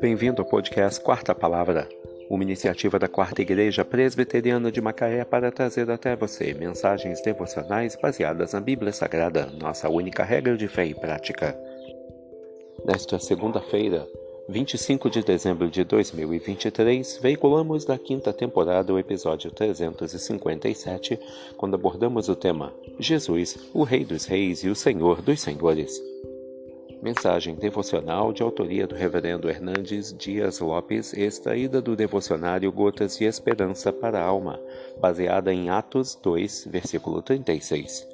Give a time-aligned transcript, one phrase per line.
[0.00, 1.88] Bem-vindo ao podcast Quarta Palavra,
[2.30, 8.52] uma iniciativa da Quarta Igreja Presbiteriana de Macaé para trazer até você mensagens devocionais baseadas
[8.52, 11.58] na Bíblia Sagrada, nossa única regra de fé e prática.
[12.84, 14.06] Nesta segunda-feira,
[14.46, 21.18] 25 de dezembro de 2023, veiculamos da quinta temporada o episódio 357,
[21.56, 25.98] quando abordamos o tema Jesus, o Rei dos Reis e o Senhor dos Senhores.
[27.02, 33.90] Mensagem devocional de autoria do Reverendo Hernandes Dias Lopes, extraída do devocionário Gotas de Esperança
[33.94, 34.60] para a Alma,
[35.00, 38.13] baseada em Atos 2, versículo 36.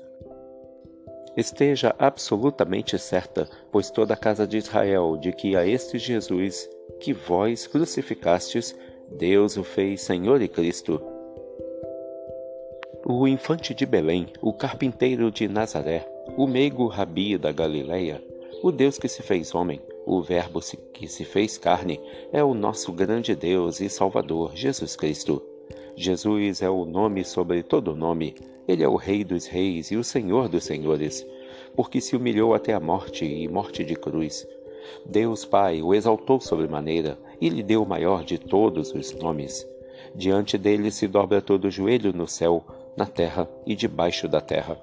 [1.37, 7.13] Esteja absolutamente certa, pois toda a casa de Israel, de que a este Jesus, que
[7.13, 8.77] vós crucificastes,
[9.09, 11.01] Deus o fez Senhor e Cristo.
[13.07, 18.23] O infante de Belém, o carpinteiro de Nazaré, o meigo rabi da Galileia,
[18.63, 20.61] o Deus que se fez homem, o Verbo
[20.93, 22.01] que se fez carne,
[22.33, 25.43] é o nosso grande Deus e Salvador, Jesus Cristo.
[25.97, 28.35] Jesus é o nome sobre todo nome.
[28.71, 31.27] Ele é o Rei dos Reis e o Senhor dos Senhores,
[31.75, 34.47] porque se humilhou até a morte e morte de cruz.
[35.05, 39.67] Deus Pai o exaltou sobremaneira e lhe deu o maior de todos os nomes.
[40.15, 42.65] Diante dele se dobra todo o joelho no céu,
[42.97, 44.81] na terra e debaixo da terra.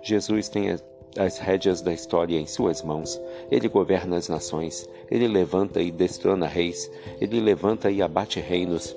[0.00, 0.74] Jesus tem
[1.18, 3.20] as rédeas da história em suas mãos.
[3.50, 8.96] Ele governa as nações, ele levanta e destrona reis, ele levanta e abate reinos.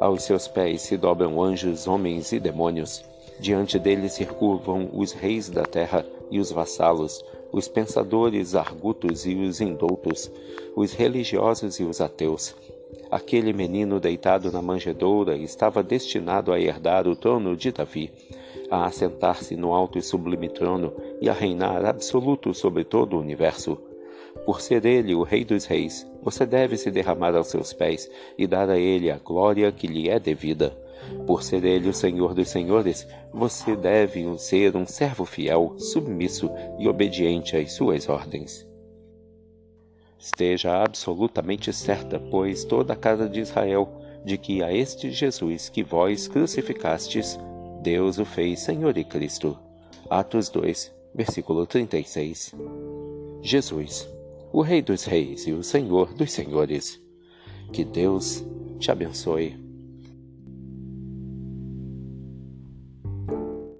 [0.00, 3.11] Aos seus pés se dobram anjos, homens e demônios.
[3.40, 9.34] Diante dele se curvam os reis da terra e os vassalos, os pensadores argutos e
[9.34, 10.30] os indoutos,
[10.76, 12.54] os religiosos e os ateus.
[13.10, 18.10] Aquele menino deitado na manjedoura estava destinado a herdar o trono de Davi
[18.72, 23.78] a assentar-se no alto e sublime trono e a reinar absoluto sobre todo o universo.
[24.46, 28.46] Por ser ele o Rei dos Reis, você deve se derramar aos seus pés e
[28.46, 30.74] dar a ele a glória que lhe é devida.
[31.26, 36.88] Por ser ele o Senhor dos Senhores, você deve ser um servo fiel, submisso e
[36.88, 38.66] obediente às suas ordens.
[40.18, 43.88] Esteja absolutamente certa, pois toda a casa de Israel,
[44.24, 47.38] de que a este Jesus que vós crucificastes,
[47.82, 49.58] Deus o fez Senhor e Cristo.
[50.08, 52.54] Atos 2, versículo 36.
[53.42, 54.08] Jesus,
[54.52, 57.02] o Rei dos Reis e o Senhor dos Senhores.
[57.72, 58.44] Que Deus
[58.78, 59.71] te abençoe.